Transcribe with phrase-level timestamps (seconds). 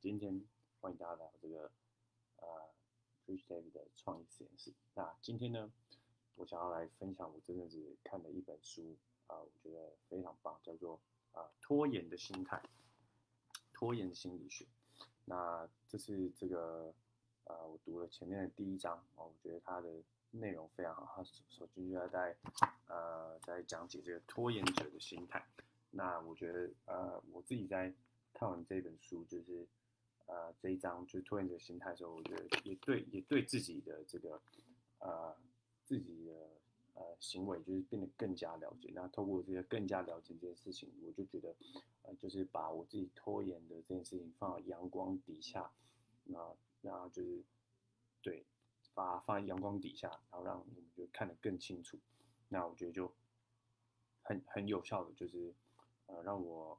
[0.00, 0.40] 今天
[0.80, 1.72] 欢迎大家来到这个
[2.36, 2.46] 呃
[3.26, 4.72] Rich David 的创意实验室。
[4.94, 5.72] 那今天呢，
[6.36, 11.00] 我想要来分享我这阵子看的一本书啊、我觉得非常棒，叫做
[11.32, 12.62] 啊、拖延的心态，
[13.72, 14.64] 拖延心理学。
[15.24, 16.94] 那这是这个
[17.44, 21.12] 呃，我读了前面的第一章哦，我觉得它的内容非常好。
[21.16, 22.36] 它首首先就要在
[22.86, 25.44] 呃在讲解这个拖延者的心态。
[25.90, 27.92] 那我觉得呃，我自己在
[28.32, 29.66] 看完这本书，就是
[30.28, 34.40] 呃这一章就是拖延者心态的时候，我觉得也对也对自己的这个
[35.00, 35.34] 呃
[35.84, 36.32] 自己的
[36.94, 38.90] 呃行为就是变得更加了解。
[38.94, 41.54] 那透过这个更加了解这件事情，我就觉得
[42.02, 45.70] 呃就是把我自己拖延的这件事情放到阳光底下，
[46.24, 47.42] 那那就是
[48.22, 48.44] 对
[48.92, 51.98] 把它放在阳光底下，然后让我们就看得更清楚。
[52.48, 53.10] 那我觉得就
[54.22, 55.54] 很很有效的就是
[56.06, 56.78] 呃让我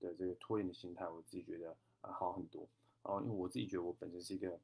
[0.00, 2.68] 的这个拖延的心态，我自己觉得呃好很多。
[3.08, 4.60] 然后因为我自己觉得我本身是一个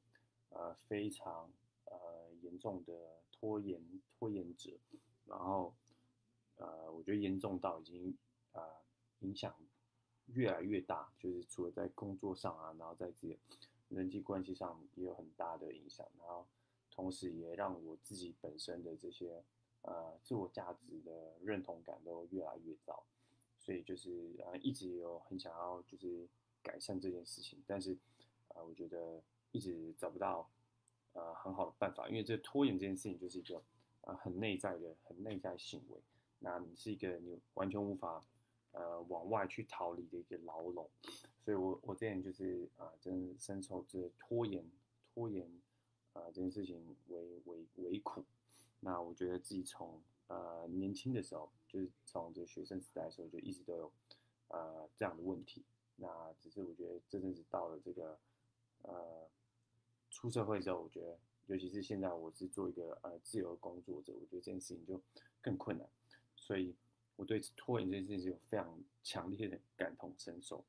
[0.50, 1.50] 呃非常
[1.86, 2.92] 呃严重的
[3.32, 3.82] 拖延
[4.18, 4.70] 拖延者，
[5.24, 5.74] 然后
[6.56, 8.14] 呃我觉得严重到已经
[8.52, 8.62] 呃
[9.20, 9.56] 影响
[10.26, 13.38] 越来越大，就是除了在工作上啊，然后在自己
[13.88, 16.46] 人际关系上也有很大的影响，然后
[16.90, 19.42] 同时也让我自己本身的这些
[19.80, 23.02] 呃自我价值的认同感都越来越糟，
[23.58, 26.28] 所以就是呃一直有很想要就是
[26.62, 27.96] 改善这件事情，但是
[28.54, 30.48] 呃我觉得一直找不到
[31.12, 33.62] 呃很好的办法，因为这拖延这件事情就是一个
[34.00, 36.00] 呃很内在的很内在行为，
[36.38, 38.24] 那你是一个你完全无法
[38.72, 40.88] 呃往外去逃离的一个牢笼，
[41.44, 44.64] 所以我我之前就是啊、真深受这拖延
[45.14, 45.48] 拖延
[46.12, 48.24] 啊、这件事情为为为苦，
[48.80, 53.92] 那我觉得自己从呃年轻的时候，就是从这学生时代的时候就一直都有
[54.48, 55.64] 呃这样的问题，
[55.96, 58.18] 那只是我觉得这阵子到了这个
[58.84, 59.28] 呃
[60.10, 65.00] 出社会之后，我觉得尤其是现在我是做一个呃自由工作者，我觉得这件事情就
[65.42, 65.86] 更困难，
[66.36, 66.74] 所以
[67.16, 70.64] 我对拖延这件事情有非常强烈的感同身受。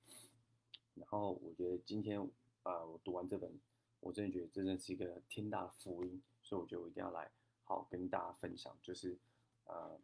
[0.96, 2.20] 然后我觉得今天
[2.64, 3.52] 啊、呃我读完这本，
[4.00, 7.30] 我真的觉得这真是一个天大的福音，所以我觉得我一定要来
[7.64, 9.18] 好好跟大家分享，就是
[9.66, 10.00] 呃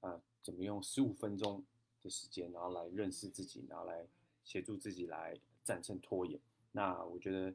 [0.00, 1.64] 呃怎么用十五分钟
[2.02, 4.06] 的时间，然后来认识自己，然后来
[4.44, 6.40] 协助自己来战胜拖延。
[6.72, 7.54] 那我觉得，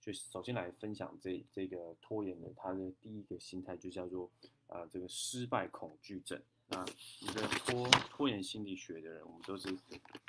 [0.00, 4.30] 就首先来分享这这个拖延的，他的第一个心态就叫做
[4.68, 6.40] 呃这个失败恐惧症。
[6.68, 6.82] 那
[7.20, 9.68] 一个拖拖延心理学的人，我们都是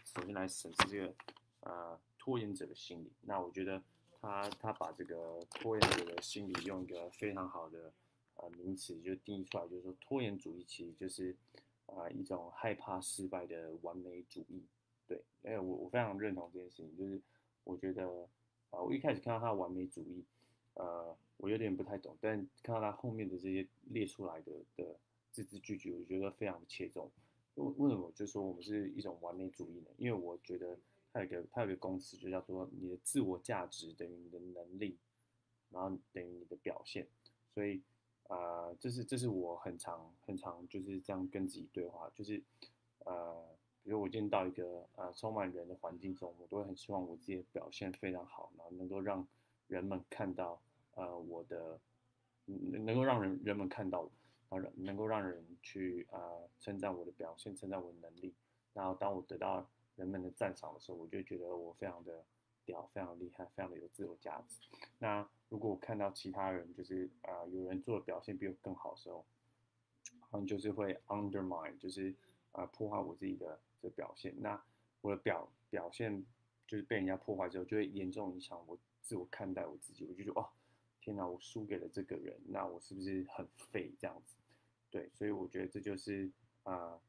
[0.04, 1.14] 首先来审视这个
[1.62, 3.12] 呃拖延者的心理。
[3.22, 3.82] 那我觉得
[4.20, 7.94] 他他把这个拖延者的心理用一个非常好的
[8.36, 11.36] 呃名词就定义出来，就是说拖延主义其实就是
[11.86, 14.64] 啊、一种害怕失败的完美主义。
[15.08, 17.22] 对，哎，我我非常认同这件事情，就是
[17.64, 18.08] 我觉得
[18.72, 20.24] 啊、我一开始看到他完美主义，
[20.74, 24.96] 呃，我有点不太懂，但看到他后面的这些列出来的的
[25.32, 27.10] 字字句句，我觉得非常的切中。
[27.56, 29.88] 为为什么就说我们是一种完美主义呢？
[29.98, 30.76] 因为我觉得
[31.12, 34.98] 他有个他有个公式，就叫做你的自我价值等于你的能力，
[35.70, 37.08] 然后等于你的表现。
[37.54, 37.80] 所以
[38.28, 42.42] 呃，这是这是我很常很常就是这样跟自己对话，就是
[43.06, 43.53] 呃，
[43.84, 49.28] 比如我今天到一个呃充满人的环境中，我都会很希望我自己的表现非常好，然后能够让
[49.68, 50.62] 人们看到
[50.96, 51.80] 呃我的，
[52.46, 54.12] 能能够让人人们看到我，
[54.50, 58.34] 然后能够让人去呃称赞我的表现，称赞我的能力。
[58.74, 59.68] 然后当我得到
[59.98, 62.24] 人们的赞赏的时候，我就觉得我非常的
[62.66, 64.60] 屌，非常厉害，非常的有自我价值。
[64.98, 69.26] 那如果我看到其他人就是啊、有人做的表现比我更好的时候，
[70.22, 72.16] 好像就是会 undermine，就是
[72.54, 74.34] 啊、破坏我自己的的表现。
[74.40, 74.60] 那
[75.02, 76.26] 我的表表现
[76.66, 80.04] 就是被人家破坏之后，就会严重影响我自我看待我自己。
[80.06, 80.50] 我就觉得哦，
[81.02, 84.36] 天哪，我输给了这个人，那我是不是很废这样子？
[84.90, 86.32] 对，所以我觉得这就是
[86.64, 87.00] 啊、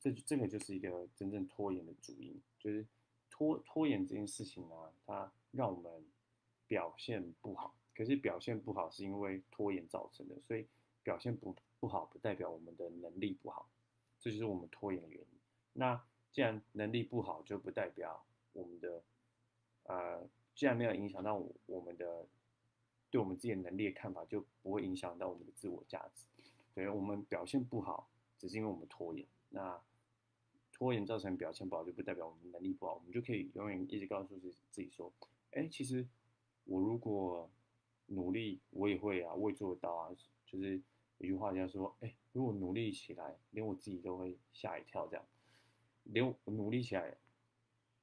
[0.00, 2.84] 这这个就是一个真正拖延的主因，就是
[3.30, 4.74] 拖拖延这件事情呢，
[5.06, 6.04] 它让我们
[6.66, 7.74] 表现不好。
[7.94, 10.66] 可是表现不好是因为拖延造成的，所以
[11.02, 13.70] 表现不不好不代表我们的能力不好，
[14.18, 15.38] 这就是我们拖延的原因。
[15.72, 16.04] 那
[16.36, 18.22] 既然能力不好，就不代表
[18.52, 19.02] 我们的
[19.84, 22.26] 呃，既然没有影响到我们的
[23.10, 26.26] 对我们自己的能力的看法，就不会影响到我们的自我价值。
[26.74, 29.26] 对我们表现不好，只是因为我们拖延。
[29.48, 29.80] 那
[30.74, 35.10] 拖延造成表现不好，就不代表我们能力不好，我们就可以永远一直告诉自自己说，
[35.52, 36.06] 哎，其实
[36.64, 37.50] 我如果
[38.08, 40.14] 努力，我也会啊，我也做得到啊。
[40.44, 40.82] 就是
[41.16, 45.24] 有句话叫说，哎，如果努力起来，连我自己都会吓一跳，这样，
[46.16, 47.14] 连我努力起来，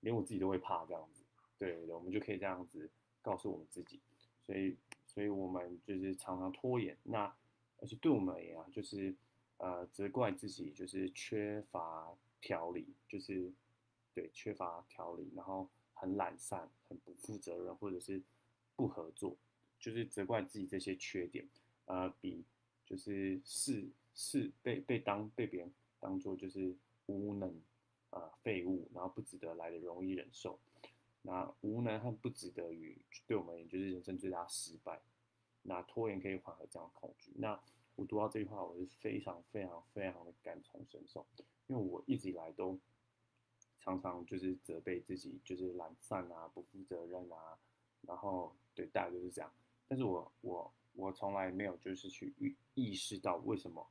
[0.01, 1.23] 连我自己都会怕这样子。
[1.57, 2.87] 对我们就可以这样子
[3.23, 3.99] 告诉我们自己。
[4.45, 4.77] 所以，
[5.07, 6.95] 所以我们就是常常拖延。
[7.01, 7.35] 那
[7.77, 9.15] 而且对我们而言啊，就是
[9.57, 13.51] 呃责怪自己，就是缺乏条理，就是
[14.13, 18.21] 对缺乏条理，然后很懒散，很不负责任，或者是
[18.75, 19.35] 不合作，
[19.79, 21.47] 就是责怪自己这些缺点，
[21.85, 22.43] 呃，比
[22.85, 26.75] 就是是是被被当被别人当做就是
[27.07, 27.59] 无能
[28.13, 30.59] 啊废物，然后不值得来的容易忍受。
[31.21, 35.01] 那无能和不值得于对我们而言就是人生最大失败。
[35.61, 37.31] 那拖延可以缓和这样的恐惧。
[37.35, 37.57] 那
[37.95, 41.25] 我读到这句话，我是非常非常非常的感同身受，
[41.67, 42.77] 因为我一直以来都
[43.79, 47.57] 常常就是责备自己，就是懒散啊，不负责任啊，
[48.01, 49.49] 然后对大家都是这样。
[49.87, 53.87] 但是我我我从来没有就是去意意识到为什么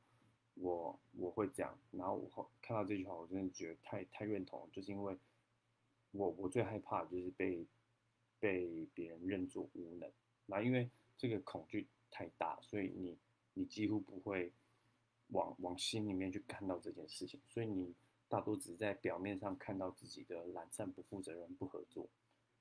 [0.55, 1.77] 我我会这样。
[1.91, 5.17] 然后我看到这句话，我真的觉得太太认同，就是因为。
[6.15, 7.65] 我我最害怕就是被
[8.39, 10.07] 被别人认作无能，
[10.45, 13.17] 那因为这个恐惧太大，所以你
[13.55, 14.51] 你几乎不会
[15.29, 17.95] 往往心里面去看到这件事情，所以你
[18.29, 22.07] 大多只是在表面上看到自己的懒散、不负责任、不合作，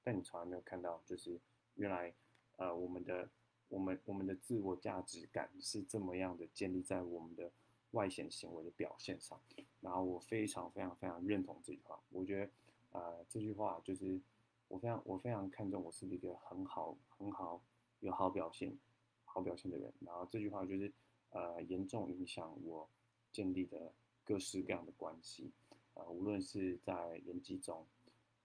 [0.02, 1.38] 但你从来没有看到，就是
[1.74, 2.10] 原来
[2.56, 3.28] 呃我们的
[3.68, 7.52] 我们我们的自我价值感是这么样的建立在我们的
[7.92, 9.40] 外显行为的表现上，
[9.80, 12.50] 然后我非常非常非常认同这句话，我觉得。
[12.94, 14.20] 呃，这句话就是
[14.68, 17.58] 我非常我非常看重，我是一个很好很好
[18.00, 18.76] 有好表现
[19.24, 19.90] 好表现的人。
[20.00, 20.92] 然后这句话就是
[21.30, 22.86] 呃严重影响我
[23.32, 23.90] 建立的
[24.26, 25.50] 各式各样的关系，
[25.94, 27.86] 呃无论是在人际中，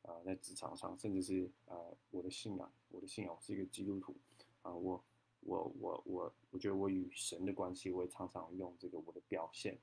[0.03, 4.15] 呃在职场上，甚至是呃我的信仰，我的信仰是一个基督徒，
[4.61, 5.03] 啊我
[5.41, 9.77] 我我我我觉得我与神的关系，我也常常用这个我的表现，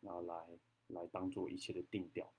[0.00, 0.46] 然后来
[0.88, 2.32] 来当做一切的定调。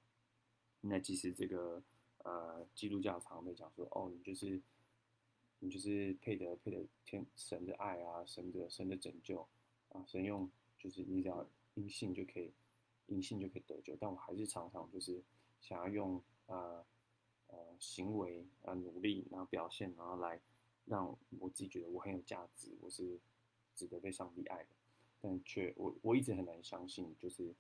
[0.82, 1.82] 那其实这个
[2.20, 4.62] 呃，基督教常会讲说，哦，你就是
[5.60, 9.48] 你就是配得配得天神的爱啊，神的神的拯救
[9.90, 12.52] 啊，神用就是你只要因信就可以，
[13.08, 13.96] 因信就可以得救。
[14.00, 15.22] 但我还是常常就是
[15.62, 16.86] 想要用呃
[17.48, 20.40] 呃行为啊努力，然后表现，然后来
[20.86, 23.20] 让我自己觉得我很有价值，我是
[23.76, 24.70] 值得被上帝爱的。
[25.22, 27.54] 但却我我一直很难相信，就是。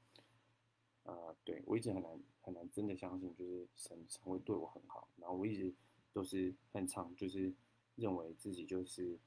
[1.05, 5.09] 啊，对我一直很难很难真的相信，就是神神会对我很好。
[5.17, 5.73] 然后我一直
[6.13, 7.53] 都是很常就是
[7.97, 9.19] 认为自己就是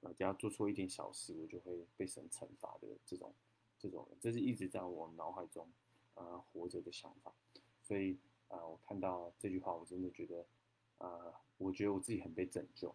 [0.00, 3.32] 呃，只要做错一点小事，我就会被神惩罚的这种
[3.78, 5.66] 这种，这是一直在我脑海中
[6.16, 7.32] 呃活着的想法。
[7.80, 8.18] 所以
[8.48, 10.44] 啊，我看到这句话，我真的觉得
[10.98, 12.94] 啊，我觉得我自己很被拯救。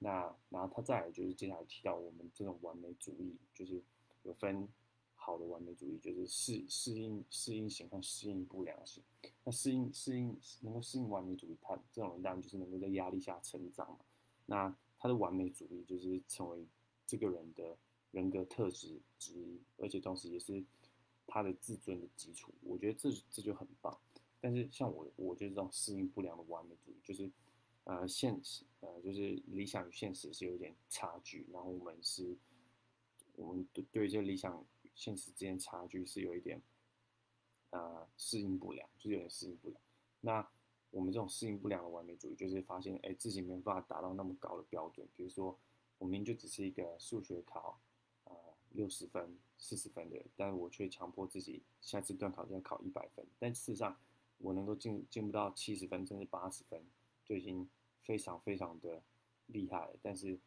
[0.00, 3.80] 那然后他再来就是接下来提到我们这种完美主义，就是
[4.24, 4.68] 有分。
[5.22, 9.04] 好的完美主义就是适适应适应型和适应不良型。
[9.44, 13.98] 那适应适应能够适应完美主义，他这种人当然就是能够在压力下成长嘛。
[14.46, 16.66] 那他的完美主义就是成为
[17.06, 17.76] 这个人的
[18.12, 20.64] 人格特质之一，而且同时也是
[21.26, 22.50] 他的自尊的基础。
[22.62, 23.94] 我觉得这这就很棒。
[24.40, 27.30] 但是像我，我就是这种适应不良的完美主义，就是
[27.90, 32.36] 呃现实呃就是理想与现实是有点差距，然后我们是，
[33.34, 34.64] 我们对对这理想。
[34.92, 36.60] 现实之间差距是有一点，
[37.70, 39.80] 呃，适应不良，就是有点适应不良。
[40.20, 40.46] 那
[40.90, 45.08] 我们这种适应不良的完美主义，就是发现，哎，自己没办法达到那么高的标准。
[45.16, 45.58] 比如说，
[45.96, 47.80] 我明明就只是一个数学考，
[48.24, 48.34] 呃，
[48.72, 53.26] 六十分、四十分的，但是我却强迫自己下次段考就要考一百分。
[53.38, 53.96] 但事实上，
[54.36, 56.84] 我能够进进不到七十分，甚至八十分，
[57.24, 57.66] 就已经
[58.00, 59.02] 非常非常的
[59.46, 59.88] 厉害。
[60.02, 60.38] 但是，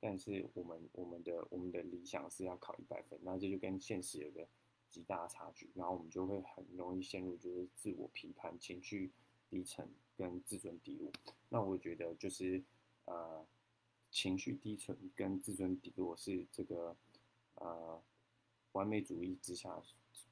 [0.00, 4.46] 但是我们我们的我们的理想是要考一百分，那这就跟现实有个
[4.88, 9.10] 极大差距，然后我们就会很容易陷入就是自我批判、情绪
[9.48, 11.10] 低沉跟自尊低落。
[11.48, 12.62] 那我觉得就是
[13.06, 13.46] 呃
[14.10, 16.96] 情绪低沉跟自尊低落是这个
[17.54, 18.00] 呃
[18.72, 19.80] 完美主义之下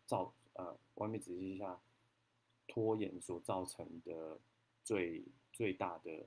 [0.06, 1.80] 造呃完美主义之下
[2.66, 4.38] 拖延所造成的
[4.84, 6.26] 最最大的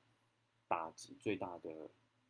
[0.74, 1.70] 打击，最大的。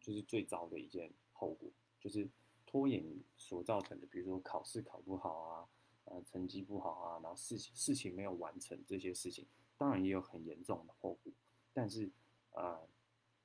[0.05, 2.27] 就是最糟的一件后果，就是
[2.65, 3.01] 拖延
[3.38, 5.69] 所造成的，比如说考试考不好啊，
[6.03, 9.47] 呃，成绩不好啊，然后事情事情没有完成这些事情，
[9.77, 11.31] 当然也有很严重的后果，
[11.73, 12.12] 但是
[12.51, 12.85] 呃，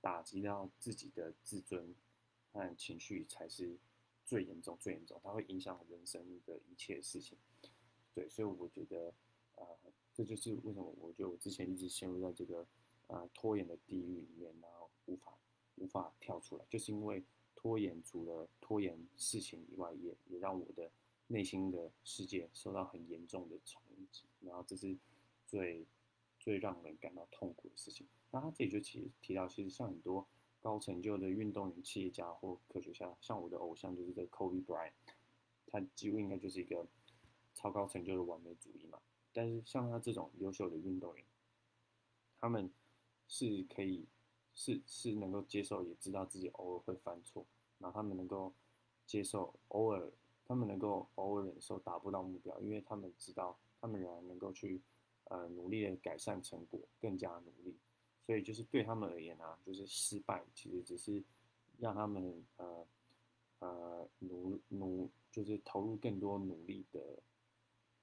[0.00, 1.94] 打击到自己的自尊
[2.50, 3.78] 和情绪才是
[4.24, 7.38] 最严重、最严重，它会影响人生的一切事情。
[8.12, 9.14] 对，所以我觉得，
[9.54, 9.64] 呃，
[10.12, 12.66] 这就是为什么我觉得我之前一直陷入在这个
[13.06, 14.66] 呃拖延的地狱里面，呢
[15.08, 15.34] 无法。
[15.80, 17.22] 无法跳出来，就是因为
[17.54, 20.90] 拖延，除了拖延事情以外，也也让我的
[21.28, 24.96] 内心的世界受到很严重的冲击，然后这是
[25.46, 25.86] 最
[26.40, 28.08] 最让人感到痛苦的事情。
[28.32, 30.26] 那他这里就其实提到，其实像很多
[30.58, 34.90] 高成就的运动员、企业家或科学家，像我的偶像就是这个 Kobe Bryant，
[35.68, 36.84] 他几乎应该就是一个
[37.54, 38.98] 超高成就的完美主义嘛。
[39.32, 41.24] 但是像他这种优秀的运动员，
[42.40, 42.68] 他们
[43.28, 44.08] 是可以
[44.58, 47.46] 是是能够接受，也知道自己偶尔会犯错，
[47.78, 48.52] 然后他们能够
[49.06, 50.10] 接受偶尔，
[50.48, 54.82] 他们能够偶尔忍受达不到目标，因为他们知道他们仍然能够去
[55.26, 57.76] 呃努力的改善成果，更加努力。
[58.26, 61.22] 所以就是对他们而言啊，就是失败其实只是
[61.78, 62.86] 让他们呃
[63.60, 67.00] 呃努努就是投入更多努力的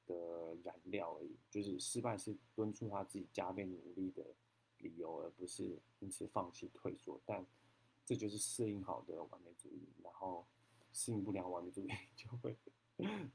[0.07, 1.35] 的燃料而已。
[1.51, 4.23] 就是失败是敦促他自己加倍努力的
[4.85, 7.19] 理由，而不是因此放弃退缩。
[7.25, 7.45] 但
[8.05, 10.45] 这就是适应好的完美主义，然后
[10.93, 12.55] 适应不良完美主义就会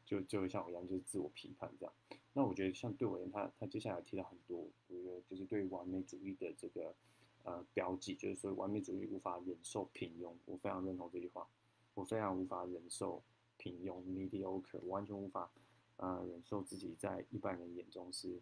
[0.07, 1.93] 就就会像我一样，就是自我批判这样。
[2.33, 6.95] 那我觉得像对我而言，他他接下来提到很多，我觉得就是对完美主义的这个
[7.43, 11.49] 呃标记，就是说完美主义无法忍受平庸，我非常认同这句话，
[11.95, 13.23] 我非常无法忍受
[13.57, 15.51] 平庸 mediocre，完全无法
[15.97, 18.41] 呃忍受自己在一般人眼中是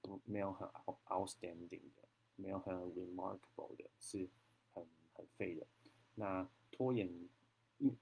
[0.00, 0.66] 不没有很
[1.06, 2.05] outstanding 的，
[2.36, 4.28] 没有很 remarkable 的，是
[4.72, 5.66] 很很废的。
[6.14, 7.10] 那拖延，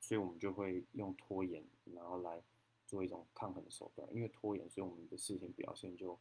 [0.01, 1.65] 所以我们就会用拖延，
[1.95, 2.43] 然后来。
[2.87, 6.17] 做一种抗衡的手段，因为拖延，所以我们的事情表现就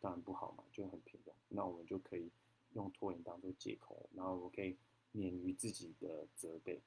[0.00, 1.32] 当然不好嘛，就很平庸。
[1.48, 2.30] 那我们就可以
[2.72, 4.78] 用拖延当做借口，然后我可以
[5.12, 6.80] 免于自己的责备。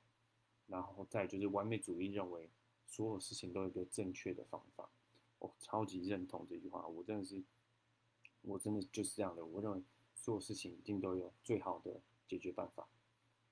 [0.65, 2.49] 然后再就是完美主义认为
[2.87, 4.89] 所有事情都有一个正确的方法，
[5.37, 7.41] 我超级认同这句话，我真的是，
[8.41, 9.45] 我真的就是这样的。
[9.45, 9.83] 我认为
[10.21, 12.87] 所有事情一定都有最好的解决办法。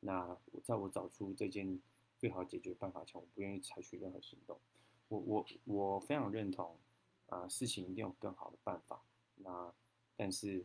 [0.01, 1.81] 那在我找出这件
[2.19, 4.55] 最好解决办法前，我不愿意采取任何行动。
[5.07, 6.77] 我我我非常认同，
[7.25, 9.01] 啊，事情一定有更好的办法。
[9.37, 9.73] 那
[10.15, 10.63] 但是，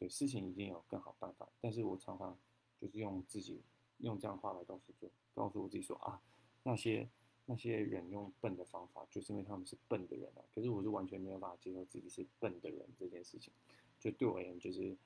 [0.00, 1.48] 对事情一定有更好办法。
[1.60, 2.36] 但是我常常
[2.80, 3.62] 就是用自己
[3.98, 6.20] 用这样的话来告诉做，告诉我自己说啊，
[6.64, 7.08] 那些
[7.46, 10.42] 那些人用笨的方法，就是因为他们是笨的人啊。
[10.52, 13.52] 可是我是完全没有办法接受自己是笨的人这件事情。
[14.00, 14.96] 就对我而言，就是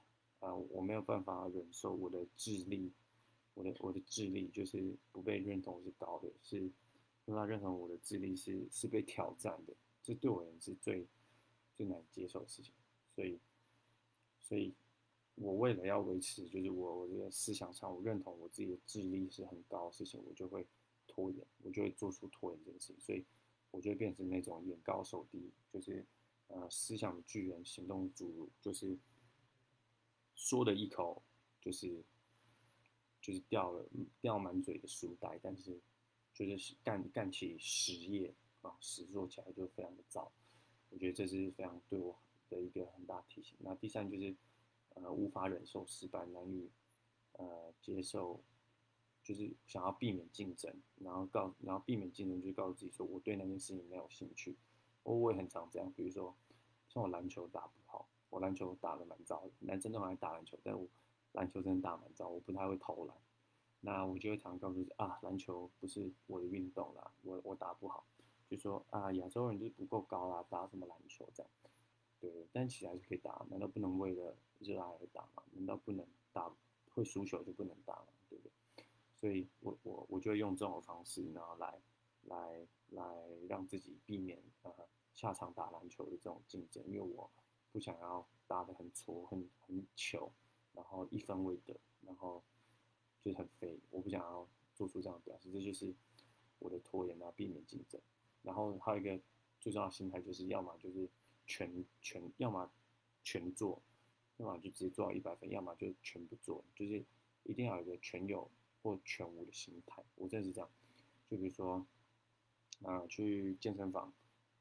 [0.40, 2.90] 啊，我没有办法忍受我的智力，
[3.54, 6.70] 我的我的智力就是不被认同是高的，是。
[7.25, 9.72] 让他认同我的智力是是被挑战的，
[10.02, 11.06] 这对我而言是最
[11.76, 12.72] 最难接受的事情。
[13.14, 13.38] 所以，
[14.42, 14.75] 所以，
[15.37, 20.66] 我为了要维持，就是我我这个思想上，我认同我自己的智力是很高的事情，我就会
[21.06, 22.96] 拖延，我就会做出拖延这件事情。
[22.99, 23.25] 所以，
[23.70, 26.04] 我就会变成那种眼高手低，就是
[26.52, 28.97] 呃思想巨人，行动侏儒，就是
[30.37, 31.23] 说的一口
[31.61, 32.04] 就是
[33.21, 33.87] 就是掉了
[34.21, 35.80] 掉满嘴的书呆，但是。
[36.35, 40.32] 就是干干起实业啊，实做起来就非常的糟，
[40.88, 42.18] 我觉得这是非常对我
[42.49, 43.54] 的一个很大提醒。
[43.61, 44.35] 那第三就是，
[44.94, 46.71] 呃，无法忍受失败，难以
[47.32, 48.42] 呃接受，
[49.23, 54.56] 就是想要避免竞争，然后告，然后避免竞争，就告诉自己说我对那件事情没有兴趣。
[55.02, 56.35] 我我也很常这样，比如说
[56.88, 60.87] 像我篮球打不好，我篮球打的蛮糟的，男生都很爱打篮球，但我
[61.32, 63.16] 篮球真的打蛮糟，我不太会投篮。
[63.85, 68.04] 那我就会常告诉自己啊，篮球不是我的运动啦，我我打不好，
[68.49, 71.50] 就说啊，亚洲人就是不够高啦，打什么篮球这样，
[72.21, 75.42] 对，但其实还是可以打，难道不能为了热爱而打吗？
[75.52, 76.49] 难道不能打
[76.94, 78.06] 会输球就不能打吗？
[78.30, 78.52] 对不对？
[79.16, 81.76] 所以我我我就会用这种方式，然后来
[82.24, 84.72] 来来让自己避免呃
[85.12, 87.30] 下场打篮球的这种竞争，因为我
[87.70, 90.32] 不想要打得很挫很很糗，
[90.72, 92.42] 然后一分未得，然后。
[93.24, 95.94] 就是很废，我不想要做出这样的表示，这就是
[96.58, 98.00] 我的拖延啊，避免竞争。
[98.42, 99.16] 然后还有一个
[99.60, 101.08] 最重要的心态，就是要么就是
[101.46, 102.68] 全全，要么
[103.22, 103.80] 全做，
[104.38, 107.04] 要么就直接做到一百分，要么就全不做，就是
[107.44, 108.50] 一定要有一个全有
[108.82, 110.02] 或全无的心态。
[110.16, 110.68] 我真的是这样，
[111.30, 111.86] 就比如说，
[112.84, 114.12] 啊，去健身房，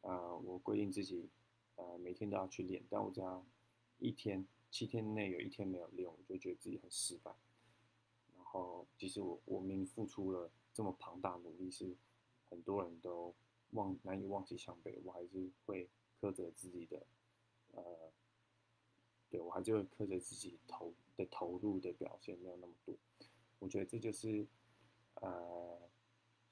[0.02, 1.30] 啊，我规定自己，
[1.76, 3.46] 呃，每天都要去练，但我这样
[4.00, 7.32] 一天七天内有一天没有练，我就觉得自己很失败。
[8.36, 11.96] 然后，其实我我明明付出了这么庞大努力，是
[12.50, 13.34] 很多人都
[13.72, 15.00] 忘难以望其项背。
[15.04, 17.02] 我还是会苛责自己的，
[17.74, 17.84] 呃，
[19.30, 22.96] 对我还是会苛责自己投的投入的表现没有那么多。
[23.60, 24.46] 我觉得这就是
[25.16, 25.80] 呃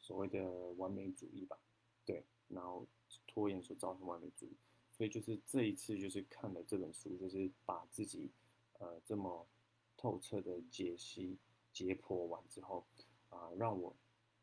[0.10, 1.56] 所谓的完美主义吧，
[2.04, 2.84] 对，然后
[3.28, 4.58] 拖延所造成完美主义。
[4.92, 8.32] 所以就是这一次就是看了这本书，就是把自己
[8.80, 9.46] 呃这么
[9.96, 11.38] 透彻的解析。
[11.72, 12.84] 解剖完之后，
[13.30, 13.96] 啊，让我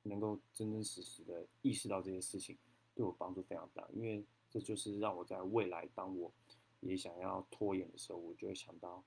[0.04, 2.56] 能够真真实实的意识到这些事情，
[2.94, 3.86] 对我帮助非常大。
[3.92, 6.32] 因为这就是让我在未来，当我
[6.80, 9.02] 也想要拖延的时候，我就会想到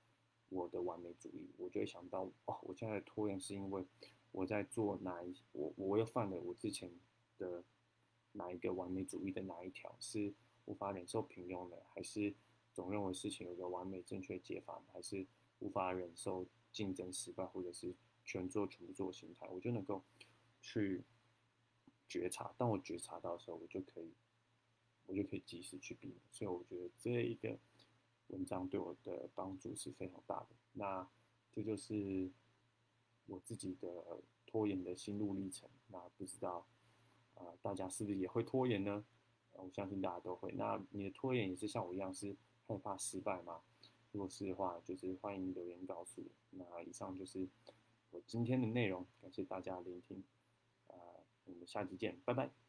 [0.50, 3.84] 我的完美主义，我就会想到哦，我现在的拖延是因为
[4.32, 6.92] 我在做哪一我我又犯了我之前
[7.38, 7.64] 的
[8.32, 10.34] 哪一个完美主义的哪一条是
[10.66, 12.34] 无法忍受平庸的，还是
[12.74, 15.26] 总认为事情有个完美正确解法，还是
[15.60, 20.04] 无法忍受竞争失败，或者是全做全部做心态，我就能够
[20.62, 21.04] 去
[22.08, 22.54] 觉察。
[22.58, 24.14] 当我觉察到的时候，我就可以
[25.06, 26.20] 我就可以及时去避免。
[26.32, 27.58] 所以我觉得这一个。
[28.30, 30.50] 文章对我的帮助是非常大的。
[30.74, 31.10] 那
[31.52, 32.30] 这就是
[33.30, 33.88] 我自己的
[34.46, 35.70] 拖延的心路历程。
[35.88, 36.66] 那不知道
[37.36, 39.06] 啊，大家是不是也会拖延呢？
[39.54, 40.52] 我相信大家都会。
[40.54, 42.36] 那你的拖延也是像我一样是
[42.68, 43.62] 害怕失败吗？
[44.12, 46.30] 如果是的话，就是欢迎留言告诉我。
[46.52, 47.48] 那以上就是
[48.12, 50.24] 我今天的内容，感谢大家聆听。
[50.88, 50.96] 啊，
[51.46, 52.69] 我们下期见，拜拜。